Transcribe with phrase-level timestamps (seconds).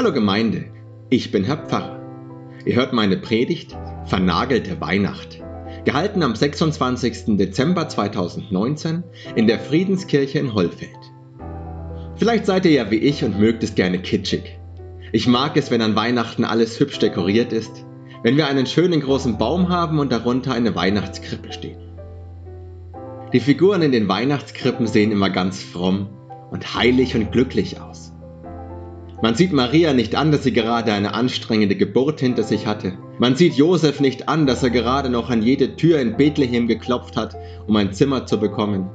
[0.00, 0.64] Hallo Gemeinde,
[1.10, 2.00] ich bin Herr Pfarrer.
[2.64, 3.76] Ihr hört meine Predigt
[4.06, 5.42] Vernagelte Weihnacht,
[5.84, 7.36] gehalten am 26.
[7.36, 10.96] Dezember 2019 in der Friedenskirche in Hollfeld.
[12.16, 14.58] Vielleicht seid ihr ja wie ich und mögt es gerne kitschig.
[15.12, 17.84] Ich mag es, wenn an Weihnachten alles hübsch dekoriert ist,
[18.22, 21.76] wenn wir einen schönen großen Baum haben und darunter eine Weihnachtskrippe steht.
[23.34, 26.08] Die Figuren in den Weihnachtskrippen sehen immer ganz fromm
[26.50, 28.09] und heilig und glücklich aus.
[29.22, 32.94] Man sieht Maria nicht an, dass sie gerade eine anstrengende Geburt hinter sich hatte.
[33.18, 37.18] Man sieht Josef nicht an, dass er gerade noch an jede Tür in Bethlehem geklopft
[37.18, 38.88] hat, um ein Zimmer zu bekommen.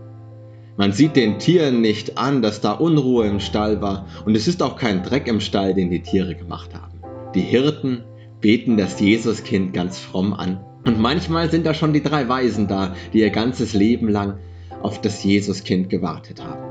[0.78, 4.64] Man sieht den Tieren nicht an, dass da Unruhe im Stall war, und es ist
[4.64, 7.00] auch kein Dreck im Stall, den die Tiere gemacht haben.
[7.36, 8.04] Die Hirten
[8.42, 10.60] beten das Jesuskind ganz fromm an.
[10.86, 14.40] Und manchmal sind da schon die drei Weisen da, die ihr ganzes Leben lang
[14.82, 16.65] auf das Jesuskind gewartet haben.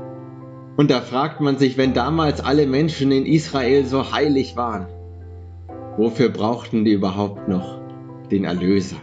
[0.77, 4.87] Und da fragt man sich, wenn damals alle Menschen in Israel so heilig waren,
[5.97, 7.79] wofür brauchten die überhaupt noch
[8.29, 8.97] den Erlöser?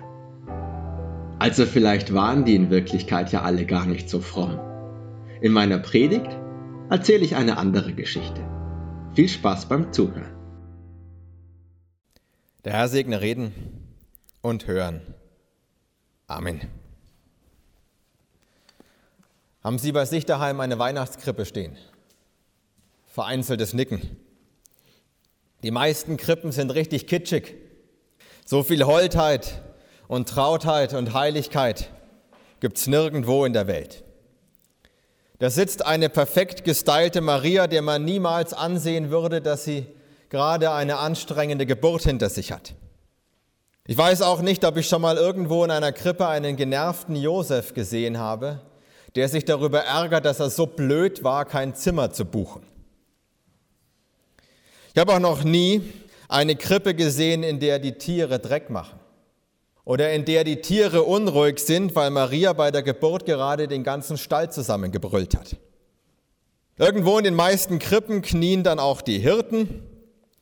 [1.39, 4.61] Also vielleicht waren die in Wirklichkeit ja alle gar nicht so fromm.
[5.41, 6.39] In meiner Predigt
[6.91, 8.43] erzähle ich eine andere Geschichte.
[9.15, 10.37] Viel Spaß beim Zuhören.
[12.65, 13.53] Der Herr segne Reden
[14.41, 15.01] und Hören.
[16.29, 16.61] Amen.
[19.63, 21.77] Haben Sie bei sich daheim eine Weihnachtskrippe stehen?
[23.07, 24.17] Vereinzeltes Nicken.
[25.63, 27.55] Die meisten Krippen sind richtig kitschig.
[28.45, 29.63] So viel Holdheit
[30.09, 31.91] und Trautheit und Heiligkeit
[32.59, 34.03] gibt es nirgendwo in der Welt.
[35.39, 39.87] Da sitzt eine perfekt gestylte Maria, der man niemals ansehen würde, dass sie
[40.29, 42.75] gerade eine anstrengende Geburt hinter sich hat.
[43.87, 47.75] Ich weiß auch nicht, ob ich schon mal irgendwo in einer Krippe einen genervten Josef
[47.75, 48.61] gesehen habe,
[49.15, 52.63] der sich darüber ärgert, dass er so blöd war, kein Zimmer zu buchen.
[54.95, 55.83] Ich habe auch noch nie
[56.29, 58.99] eine Krippe gesehen, in der die Tiere Dreck machen
[59.85, 64.17] oder in der die Tiere unruhig sind, weil Maria bei der Geburt gerade den ganzen
[64.17, 65.57] Stall zusammengebrüllt hat.
[66.79, 69.83] Irgendwo in den meisten Krippen knien dann auch die Hirten,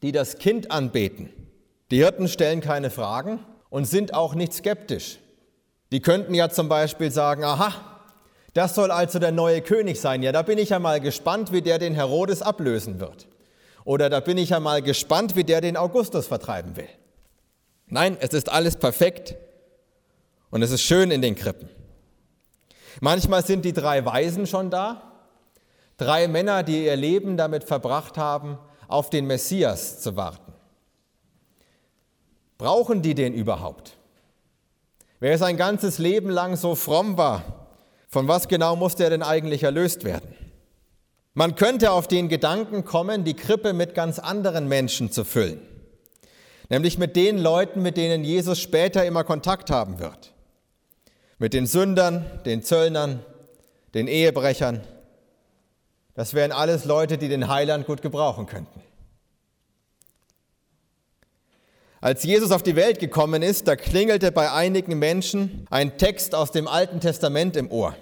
[0.02, 1.30] die das Kind anbeten.
[1.90, 5.18] Die Hirten stellen keine Fragen und sind auch nicht skeptisch.
[5.92, 7.89] Die könnten ja zum Beispiel sagen, aha,
[8.54, 10.22] das soll also der neue König sein.
[10.22, 13.28] Ja, da bin ich ja mal gespannt, wie der den Herodes ablösen wird.
[13.84, 16.88] Oder da bin ich ja mal gespannt, wie der den Augustus vertreiben will.
[17.86, 19.34] Nein, es ist alles perfekt
[20.50, 21.68] und es ist schön in den Krippen.
[23.00, 25.02] Manchmal sind die drei Weisen schon da,
[25.96, 28.58] drei Männer, die ihr Leben damit verbracht haben,
[28.88, 30.52] auf den Messias zu warten.
[32.58, 33.96] Brauchen die den überhaupt?
[35.20, 37.59] Wer sein ganzes Leben lang so fromm war,
[38.10, 40.34] von was genau musste er denn eigentlich erlöst werden?
[41.32, 45.60] Man könnte auf den Gedanken kommen, die Krippe mit ganz anderen Menschen zu füllen
[46.70, 50.32] nämlich mit den Leuten, mit denen Jesus später immer Kontakt haben wird.
[51.38, 53.22] Mit den Sündern, den Zöllnern,
[53.92, 54.80] den Ehebrechern.
[56.14, 58.79] Das wären alles Leute, die den Heiland gut gebrauchen könnten.
[62.00, 66.50] Als Jesus auf die Welt gekommen ist, da klingelte bei einigen Menschen ein Text aus
[66.50, 67.94] dem Alten Testament im Ohr.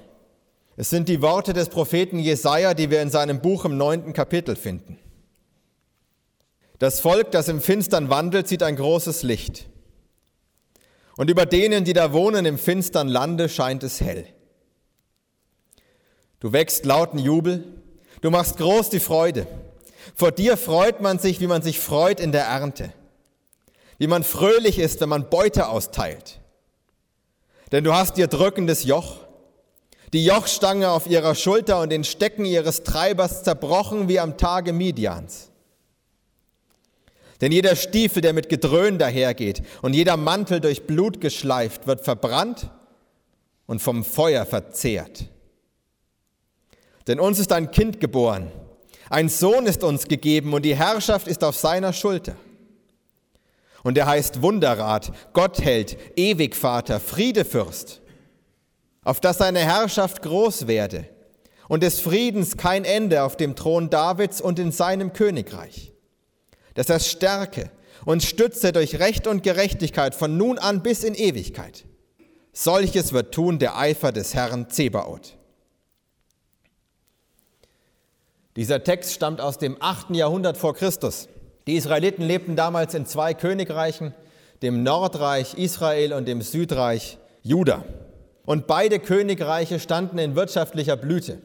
[0.77, 4.55] Es sind die Worte des Propheten Jesaja, die wir in seinem Buch im neunten Kapitel
[4.55, 4.99] finden.
[6.79, 9.67] Das Volk, das im Finstern wandelt, sieht ein großes Licht.
[11.17, 14.25] Und über denen, die da wohnen im finstern Lande, scheint es hell.
[16.39, 17.65] Du wächst lauten Jubel,
[18.21, 19.49] du machst groß die Freude.
[20.15, 22.93] Vor dir freut man sich, wie man sich freut in der Ernte,
[23.99, 26.41] wie man fröhlich ist, wenn man Beute austeilt.
[27.73, 29.27] Denn du hast ihr drückendes Joch,
[30.13, 35.51] die Jochstange auf ihrer Schulter und den Stecken ihres Treibers zerbrochen wie am Tage Midians.
[37.41, 42.71] Denn jeder Stiefel, der mit Gedröhn dahergeht und jeder Mantel durch Blut geschleift, wird verbrannt
[43.67, 45.27] und vom Feuer verzehrt.
[47.07, 48.51] Denn uns ist ein Kind geboren,
[49.11, 52.35] ein Sohn ist uns gegeben und die Herrschaft ist auf seiner Schulter.
[53.83, 58.01] Und er heißt Wunderrat, Gottheld, Ewigvater, Friedefürst,
[59.05, 61.09] auf dass seine Herrschaft groß werde
[61.69, 65.93] und des Friedens kein Ende auf dem Thron Davids und in seinem Königreich
[66.79, 67.73] dass er stärke
[68.05, 71.87] und stütze durch Recht und Gerechtigkeit von nun an bis in Ewigkeit.
[72.53, 75.37] Solches wird tun der Eifer des Herrn Zebaoth.
[78.55, 80.11] Dieser Text stammt aus dem 8.
[80.11, 81.29] Jahrhundert vor Christus.
[81.69, 84.15] Die Israeliten lebten damals in zwei Königreichen,
[84.63, 87.85] dem Nordreich Israel und dem Südreich Juda.
[88.47, 91.43] Und beide Königreiche standen in wirtschaftlicher Blüte.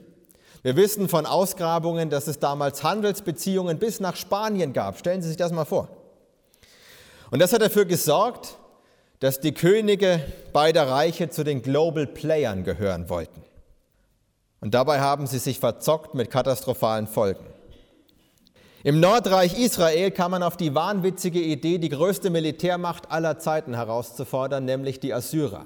[0.61, 4.97] Wir wissen von Ausgrabungen, dass es damals Handelsbeziehungen bis nach Spanien gab.
[4.97, 5.89] Stellen Sie sich das mal vor.
[7.29, 8.57] Und das hat dafür gesorgt,
[9.19, 10.21] dass die Könige
[10.53, 13.43] beider Reiche zu den Global Playern gehören wollten.
[14.61, 17.52] Und dabei haben sie sich verzockt mit katastrophalen Folgen.
[18.85, 24.65] Im Nordreich Israel kam man auf die wahnwitzige Idee, die größte Militärmacht aller Zeiten herauszufordern,
[24.65, 25.65] nämlich die Assyrer.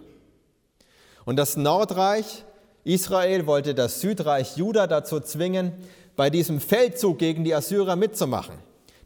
[1.25, 2.45] Und das Nordreich
[2.83, 5.73] Israel wollte das Südreich Juda dazu zwingen,
[6.15, 8.59] bei diesem Feldzug gegen die Assyrer mitzumachen.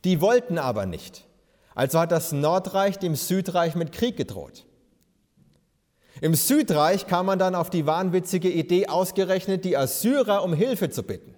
[0.03, 1.23] Die wollten aber nicht.
[1.73, 4.65] Also hat das Nordreich dem Südreich mit Krieg gedroht.
[6.19, 11.01] Im Südreich kam man dann auf die wahnwitzige Idee, ausgerechnet die Assyrer um Hilfe zu
[11.01, 11.33] bitten.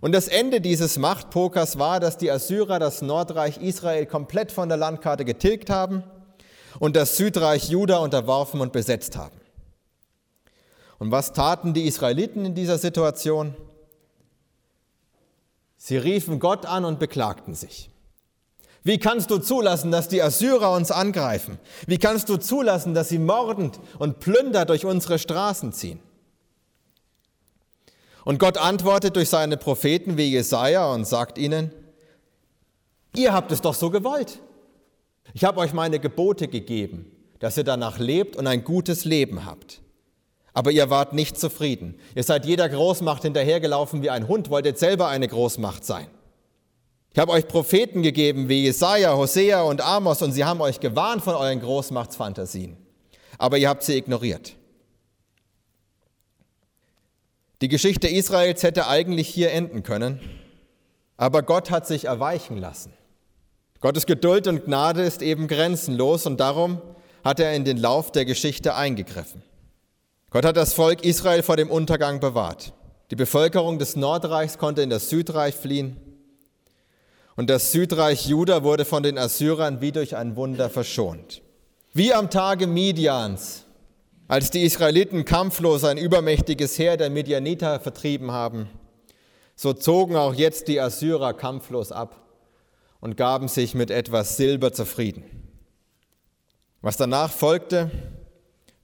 [0.00, 4.78] Und das Ende dieses Machtpokers war, dass die Assyrer das Nordreich Israel komplett von der
[4.78, 6.04] Landkarte getilgt haben
[6.78, 9.36] und das Südreich Juda unterworfen und besetzt haben.
[10.98, 13.54] Und was taten die Israeliten in dieser Situation?
[15.76, 17.90] Sie riefen Gott an und beklagten sich.
[18.82, 21.58] Wie kannst du zulassen, dass die Assyrer uns angreifen?
[21.86, 26.00] Wie kannst du zulassen, dass sie mordend und plünder durch unsere Straßen ziehen?
[28.28, 31.72] Und Gott antwortet durch seine Propheten wie Jesaja und sagt ihnen:
[33.16, 34.40] Ihr habt es doch so gewollt.
[35.32, 39.80] Ich habe euch meine Gebote gegeben, dass ihr danach lebt und ein gutes Leben habt.
[40.52, 41.94] Aber ihr wart nicht zufrieden.
[42.14, 46.08] Ihr seid jeder Großmacht hinterhergelaufen wie ein Hund, wolltet selber eine Großmacht sein.
[47.14, 51.22] Ich habe euch Propheten gegeben wie Jesaja, Hosea und Amos und sie haben euch gewarnt
[51.24, 52.76] von euren Großmachtsfantasien.
[53.38, 54.57] Aber ihr habt sie ignoriert.
[57.60, 60.20] Die Geschichte Israels hätte eigentlich hier enden können,
[61.16, 62.92] aber Gott hat sich erweichen lassen.
[63.80, 66.80] Gottes Geduld und Gnade ist eben grenzenlos und darum
[67.24, 69.42] hat er in den Lauf der Geschichte eingegriffen.
[70.30, 72.72] Gott hat das Volk Israel vor dem Untergang bewahrt.
[73.10, 75.96] Die Bevölkerung des Nordreichs konnte in das Südreich fliehen
[77.38, 81.40] und das Südreich Juda wurde von den Assyrern wie durch ein Wunder verschont.
[81.92, 83.64] Wie am Tage Midians,
[84.28, 88.68] als die Israeliten kampflos ein übermächtiges Heer der Midianiter vertrieben haben,
[89.56, 92.24] so zogen auch jetzt die Assyrer kampflos ab
[93.00, 95.24] und gaben sich mit etwas Silber zufrieden.
[96.82, 97.90] Was danach folgte,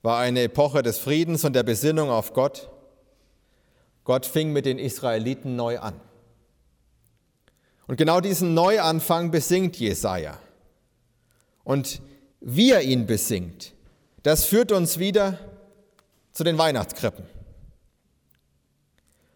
[0.01, 2.69] war eine Epoche des Friedens und der Besinnung auf Gott.
[4.03, 5.99] Gott fing mit den Israeliten neu an.
[7.87, 10.39] Und genau diesen Neuanfang besingt Jesaja.
[11.63, 12.01] Und
[12.41, 13.74] wie er ihn besingt,
[14.25, 15.37] das führt uns wieder
[16.33, 17.25] zu den Weihnachtskrippen.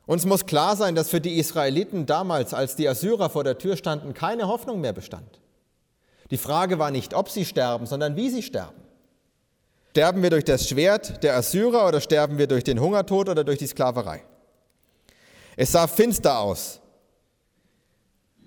[0.07, 3.77] Uns muss klar sein, dass für die Israeliten damals, als die Assyrer vor der Tür
[3.77, 5.41] standen, keine Hoffnung mehr bestand.
[6.31, 8.81] Die Frage war nicht, ob sie sterben, sondern wie sie sterben.
[9.91, 13.59] Sterben wir durch das Schwert der Assyrer oder sterben wir durch den Hungertod oder durch
[13.59, 14.23] die Sklaverei?
[15.55, 16.79] Es sah finster aus,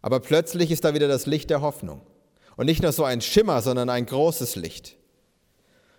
[0.00, 2.00] aber plötzlich ist da wieder das Licht der Hoffnung.
[2.56, 4.96] Und nicht nur so ein Schimmer, sondern ein großes Licht.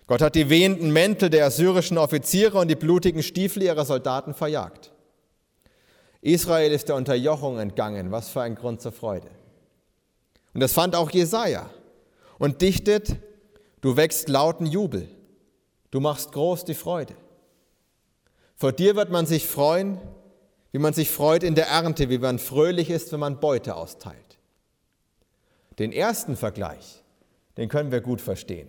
[0.06, 4.92] Gott hat die wehenden Mäntel der assyrischen Offiziere und die blutigen Stiefel ihrer Soldaten verjagt.
[6.20, 8.10] Israel ist der Unterjochung entgangen.
[8.10, 9.28] Was für ein Grund zur Freude.
[10.52, 11.68] Und das fand auch Jesaja
[12.38, 13.16] und dichtet:
[13.80, 15.08] Du wächst lauten Jubel,
[15.90, 17.14] du machst groß die Freude.
[18.56, 20.00] Vor dir wird man sich freuen,
[20.72, 24.38] wie man sich freut in der Ernte, wie man fröhlich ist, wenn man Beute austeilt.
[25.78, 27.02] Den ersten Vergleich,
[27.56, 28.68] den können wir gut verstehen.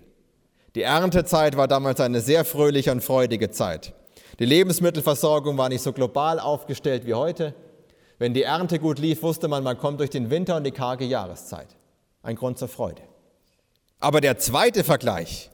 [0.76, 3.94] Die Erntezeit war damals eine sehr fröhliche und freudige Zeit.
[4.40, 7.56] Die Lebensmittelversorgung war nicht so global aufgestellt wie heute.
[8.20, 11.06] Wenn die Ernte gut lief, wusste man, man kommt durch den Winter und die karge
[11.06, 11.68] Jahreszeit.
[12.24, 13.02] Ein Grund zur Freude.
[14.02, 15.50] Aber der zweite Vergleich,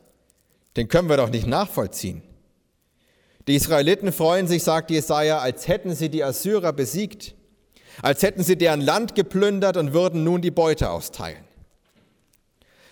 [0.75, 2.23] den können wir doch nicht nachvollziehen.
[3.47, 7.35] Die Israeliten freuen sich, sagt Jesaja, als hätten sie die Assyrer besiegt,
[8.01, 11.43] als hätten sie deren Land geplündert und würden nun die Beute austeilen.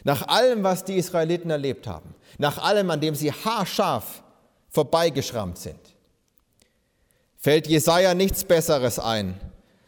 [0.03, 4.23] Nach allem, was die Israeliten erlebt haben, nach allem, an dem sie haarscharf
[4.69, 5.79] vorbeigeschrammt sind,
[7.37, 9.39] fällt Jesaja nichts Besseres ein,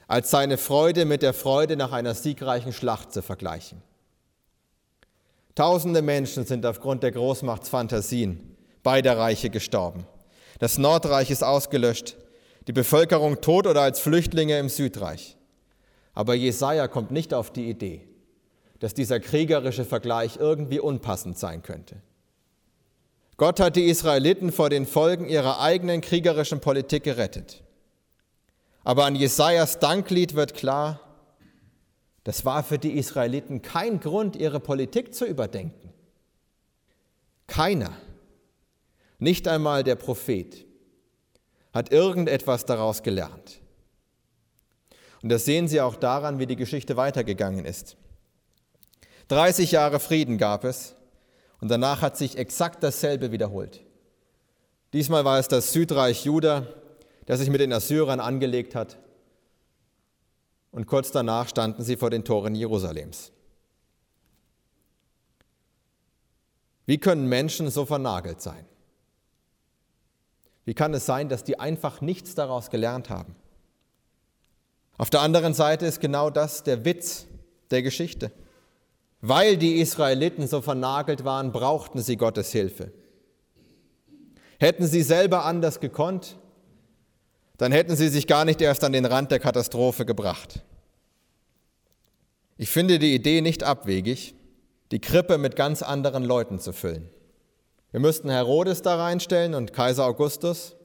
[0.08, 3.81] als seine Freude mit der Freude nach einer siegreichen Schlacht zu vergleichen.
[5.55, 10.05] Tausende Menschen sind aufgrund der Großmachtsfantasien beider Reiche gestorben.
[10.60, 12.17] Das Nordreich ist ausgelöscht,
[12.67, 15.38] die Bevölkerung tot oder als Flüchtlinge im Südreich.
[16.13, 18.05] Aber Jesaja kommt nicht auf die Idee,
[18.79, 22.01] dass dieser kriegerische Vergleich irgendwie unpassend sein könnte.
[23.41, 27.63] Gott hat die Israeliten vor den Folgen ihrer eigenen kriegerischen Politik gerettet.
[28.83, 31.00] Aber an Jesajas Danklied wird klar,
[32.24, 35.91] das war für die Israeliten kein Grund, ihre Politik zu überdenken.
[37.48, 37.98] Keiner.
[39.17, 40.63] Nicht einmal der Prophet
[41.74, 43.60] hat irgendetwas daraus gelernt.
[45.24, 47.98] Und das sehen Sie auch daran, wie die Geschichte weitergegangen ist.
[49.29, 50.95] 30 Jahre Frieden gab es
[51.62, 53.82] und danach hat sich exakt dasselbe wiederholt.
[54.94, 56.68] Diesmal war es das Südreich Juda,
[57.25, 58.98] das sich mit den Assyrern angelegt hat
[60.72, 63.32] und kurz danach standen sie vor den Toren Jerusalems.
[66.86, 68.65] Wie können Menschen so vernagelt sein?
[70.65, 73.36] Wie kann es sein, dass die einfach nichts daraus gelernt haben?
[74.98, 77.25] Auf der anderen Seite ist genau das der Witz
[77.72, 78.32] der Geschichte.
[79.22, 82.92] Weil die Israeliten so vernagelt waren, brauchten sie Gottes Hilfe.
[84.60, 86.38] Hätten sie selber anders gekonnt,
[87.58, 90.62] dann hätten sie sich gar nicht erst an den Rand der Katastrophe gebracht.
[92.58, 94.36] Ich finde die Idee nicht abwegig,
[94.92, 97.10] die Krippe mit ganz anderen Leuten zu füllen.
[97.92, 100.75] Wir müssten Herodes da reinstellen und Kaiser Augustus.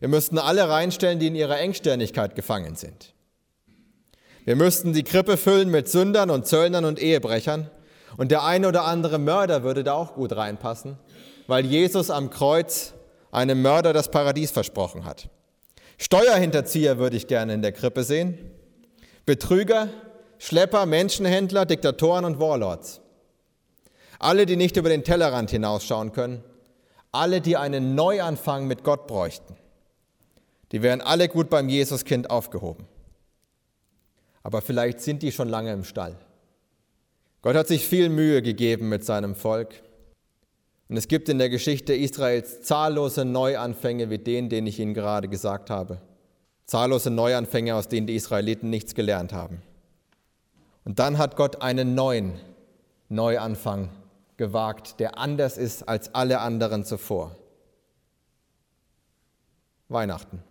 [0.00, 3.14] Wir müssten alle reinstellen, die in ihrer Engstirnigkeit gefangen sind.
[4.44, 7.70] Wir müssten die Krippe füllen mit Sündern und Zöllnern und Ehebrechern.
[8.16, 10.98] Und der eine oder andere Mörder würde da auch gut reinpassen,
[11.46, 12.94] weil Jesus am Kreuz
[13.30, 15.28] einem Mörder das Paradies versprochen hat.
[15.98, 18.38] Steuerhinterzieher würde ich gerne in der Krippe sehen.
[19.26, 19.88] Betrüger,
[20.38, 23.00] Schlepper, Menschenhändler, Diktatoren und Warlords.
[24.18, 26.42] Alle, die nicht über den Tellerrand hinausschauen können.
[27.12, 29.56] Alle, die einen Neuanfang mit Gott bräuchten.
[30.72, 32.86] Die wären alle gut beim Jesuskind aufgehoben.
[34.48, 36.16] Aber vielleicht sind die schon lange im Stall.
[37.42, 39.74] Gott hat sich viel Mühe gegeben mit seinem Volk.
[40.88, 45.28] Und es gibt in der Geschichte Israels zahllose Neuanfänge wie den, den ich Ihnen gerade
[45.28, 46.00] gesagt habe.
[46.64, 49.60] Zahllose Neuanfänge, aus denen die Israeliten nichts gelernt haben.
[50.86, 52.32] Und dann hat Gott einen neuen
[53.10, 53.90] Neuanfang
[54.38, 57.36] gewagt, der anders ist als alle anderen zuvor.
[59.90, 60.42] Weihnachten.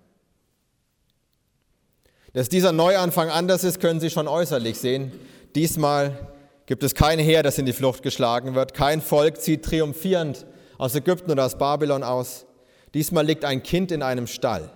[2.37, 5.11] Dass dieser Neuanfang anders ist, können Sie schon äußerlich sehen.
[5.55, 6.27] Diesmal
[6.67, 8.75] gibt es kein Heer, das in die Flucht geschlagen wird.
[8.75, 10.45] Kein Volk zieht triumphierend
[10.77, 12.45] aus Ägypten oder aus Babylon aus.
[12.93, 14.69] Diesmal liegt ein Kind in einem Stall.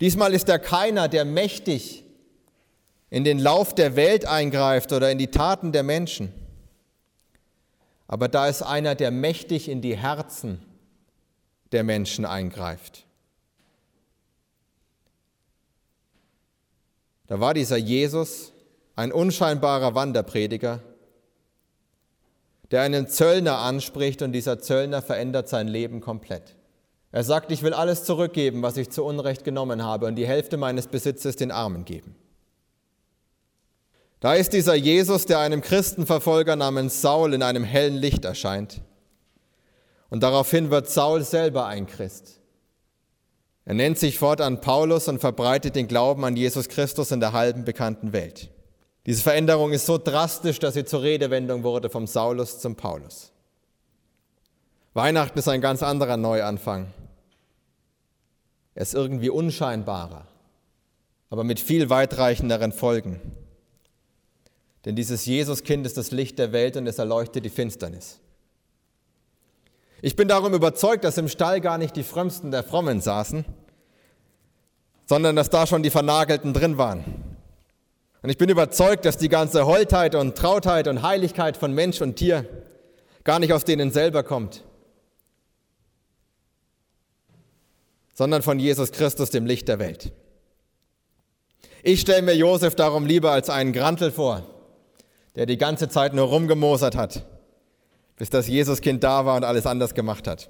[0.00, 2.04] Diesmal ist er keiner, der mächtig
[3.10, 6.32] in den Lauf der Welt eingreift oder in die Taten der Menschen.
[8.06, 10.62] Aber da ist einer, der mächtig in die Herzen
[11.72, 13.04] der Menschen eingreift.
[17.32, 18.52] Da war dieser Jesus,
[18.94, 20.82] ein unscheinbarer Wanderprediger,
[22.70, 26.56] der einen Zöllner anspricht und dieser Zöllner verändert sein Leben komplett.
[27.10, 30.58] Er sagt, ich will alles zurückgeben, was ich zu Unrecht genommen habe und die Hälfte
[30.58, 32.16] meines Besitzes den Armen geben.
[34.20, 38.82] Da ist dieser Jesus, der einem Christenverfolger namens Saul in einem hellen Licht erscheint.
[40.10, 42.41] Und daraufhin wird Saul selber ein Christ.
[43.64, 47.64] Er nennt sich fortan Paulus und verbreitet den Glauben an Jesus Christus in der halben
[47.64, 48.50] bekannten Welt.
[49.06, 53.32] Diese Veränderung ist so drastisch, dass sie zur Redewendung wurde vom Saulus zum Paulus.
[54.94, 56.92] Weihnachten ist ein ganz anderer Neuanfang.
[58.74, 60.26] Er ist irgendwie unscheinbarer,
[61.30, 63.20] aber mit viel weitreichenderen Folgen.
[64.84, 68.18] Denn dieses Jesuskind ist das Licht der Welt und es erleuchtet die Finsternis.
[70.04, 73.44] Ich bin darum überzeugt, dass im Stall gar nicht die Frömmsten der Frommen saßen,
[75.06, 77.04] sondern dass da schon die Vernagelten drin waren.
[78.20, 82.16] Und ich bin überzeugt, dass die ganze Holdheit und Trautheit und Heiligkeit von Mensch und
[82.16, 82.44] Tier
[83.22, 84.64] gar nicht aus denen selber kommt,
[88.12, 90.10] sondern von Jesus Christus, dem Licht der Welt.
[91.84, 94.42] Ich stelle mir Josef darum lieber als einen Grantel vor,
[95.36, 97.24] der die ganze Zeit nur rumgemosert hat
[98.22, 100.48] bis das Jesuskind da war und alles anders gemacht hat.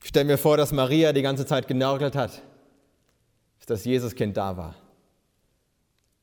[0.00, 2.40] Ich stelle mir vor, dass Maria die ganze Zeit genörgelt hat,
[3.58, 4.76] bis das Jesuskind da war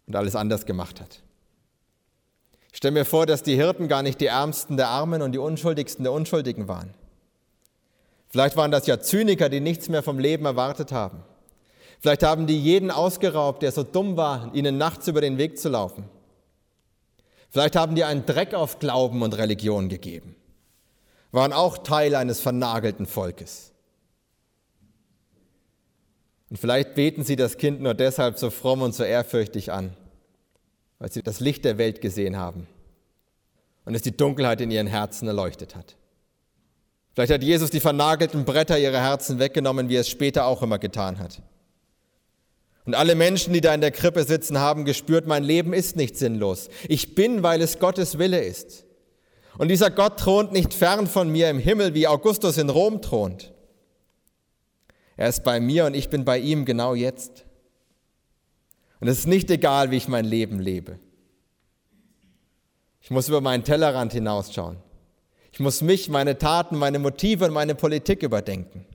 [0.07, 1.21] und alles anders gemacht hat.
[2.71, 5.37] Ich stelle mir vor, dass die Hirten gar nicht die Ärmsten der Armen und die
[5.37, 6.95] Unschuldigsten der Unschuldigen waren.
[8.29, 11.19] Vielleicht waren das ja Zyniker, die nichts mehr vom Leben erwartet haben.
[11.99, 15.69] Vielleicht haben die jeden ausgeraubt, der so dumm war, ihnen nachts über den Weg zu
[15.69, 16.09] laufen.
[17.49, 20.35] Vielleicht haben die einen Dreck auf Glauben und Religion gegeben,
[21.31, 23.71] waren auch Teil eines vernagelten Volkes.
[26.49, 29.95] Und vielleicht beten sie das Kind nur deshalb so fromm und so ehrfürchtig an,
[30.99, 32.67] weil sie das Licht der Welt gesehen haben
[33.85, 35.95] und es die Dunkelheit in ihren Herzen erleuchtet hat.
[37.13, 40.77] Vielleicht hat Jesus die vernagelten Bretter ihrer Herzen weggenommen, wie er es später auch immer
[40.77, 41.41] getan hat.
[42.87, 46.15] Und alle Menschen, die da in der Krippe sitzen, haben gespürt, mein Leben ist nicht
[46.15, 46.69] sinnlos.
[46.87, 48.85] Ich bin, weil es Gottes Wille ist.
[49.57, 53.53] Und dieser Gott thront nicht fern von mir im Himmel, wie Augustus in Rom thront.
[55.17, 57.43] Er ist bei mir und ich bin bei ihm genau jetzt.
[59.01, 60.97] Und es ist nicht egal, wie ich mein Leben lebe.
[63.01, 64.77] Ich muss über meinen Tellerrand hinausschauen.
[65.51, 68.85] Ich muss mich, meine Taten, meine Motive und meine Politik überdenken.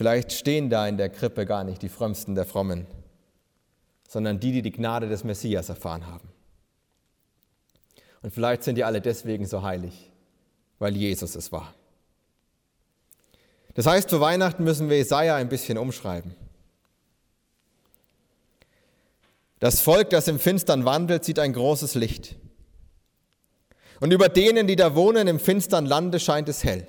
[0.00, 2.86] Vielleicht stehen da in der Krippe gar nicht die Frömmsten der Frommen,
[4.08, 6.26] sondern die, die die Gnade des Messias erfahren haben.
[8.22, 10.10] Und vielleicht sind die alle deswegen so heilig,
[10.78, 11.74] weil Jesus es war.
[13.74, 16.34] Das heißt, für Weihnachten müssen wir Jesaja ein bisschen umschreiben.
[19.58, 22.36] Das Volk, das im Finstern wandelt, sieht ein großes Licht.
[24.00, 26.86] Und über denen, die da wohnen im finstern Lande, scheint es hell.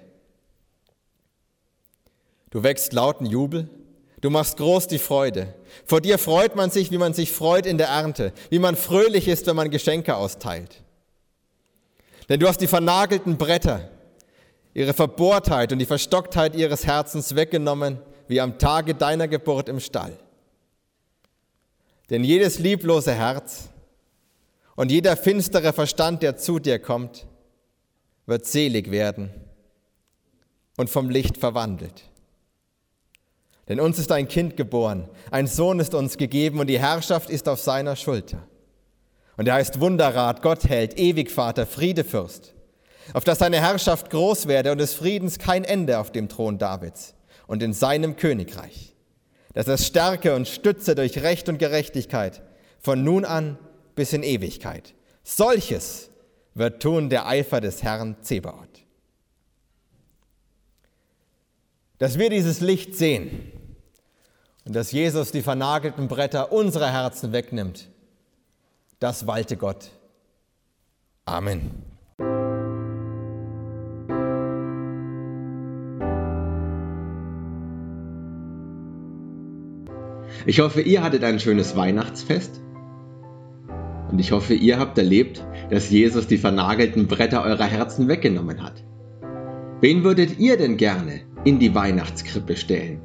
[2.52, 3.70] Du wächst lauten Jubel,
[4.20, 5.56] du machst groß die Freude.
[5.86, 9.28] Vor dir freut man sich, wie man sich freut in der Ernte, wie man fröhlich
[9.28, 10.84] ist, wenn man Geschenke austeilt.
[12.30, 13.90] Denn du hast die vernagelten Bretter,
[14.74, 20.18] ihre Verbohrtheit und die Verstocktheit ihres Herzens weggenommen, wie am Tage deiner Geburt im Stall.
[22.10, 23.70] Denn jedes lieblose Herz
[24.76, 27.28] und jeder finstere Verstand, der zu dir kommt,
[28.26, 29.30] wird selig werden
[30.76, 32.11] und vom Licht verwandelt.
[33.72, 37.48] Denn uns ist ein Kind geboren, ein Sohn ist uns gegeben und die Herrschaft ist
[37.48, 38.44] auf seiner Schulter.
[39.38, 42.54] Und er heißt Wunderrat, Gottheld, Ewigvater, Friedefürst,
[43.14, 47.16] auf dass seine Herrschaft groß werde und des Friedens kein Ende auf dem Thron Davids
[47.48, 48.92] und in seinem Königreich
[49.54, 52.42] dass es stärke und stütze durch Recht und Gerechtigkeit
[52.80, 53.58] von nun an
[53.96, 54.94] bis in Ewigkeit.
[55.24, 56.10] Solches
[56.54, 58.86] wird tun der Eifer des Herrn Zebaoth.
[61.98, 63.52] Dass wir dieses Licht sehen
[64.66, 67.88] und dass Jesus die vernagelten Bretter unserer Herzen wegnimmt,
[69.00, 69.90] das walte Gott.
[71.26, 71.72] Amen.
[80.46, 82.62] Ich hoffe, ihr hattet ein schönes Weihnachtsfest.
[84.12, 88.84] Und ich hoffe, ihr habt erlebt, dass Jesus die vernagelten Bretter eurer Herzen weggenommen hat.
[89.80, 93.02] Wen würdet ihr denn gerne in die Weihnachtskrippe stellen?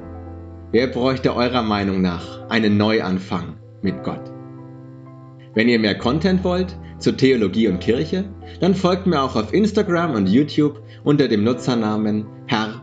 [0.73, 4.33] Wer bräuchte eurer Meinung nach einen Neuanfang mit Gott?
[5.55, 8.25] Wenn ihr mehr Content wollt zu Theologie und Kirche,
[8.61, 12.83] dann folgt mir auch auf Instagram und YouTube unter dem Nutzernamen Herr-Pfarrer.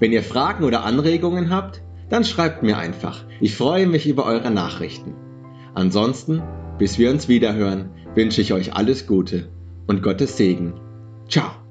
[0.00, 3.24] Wenn ihr Fragen oder Anregungen habt, dann schreibt mir einfach.
[3.40, 5.14] Ich freue mich über eure Nachrichten.
[5.74, 6.42] Ansonsten,
[6.78, 9.48] bis wir uns wiederhören, wünsche ich euch alles Gute
[9.86, 10.74] und Gottes Segen.
[11.28, 11.67] Ciao.